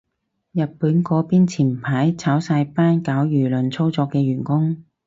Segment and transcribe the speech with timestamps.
[0.53, 4.81] 日本嗰邊前排炒晒班搞輿論操作嘅員工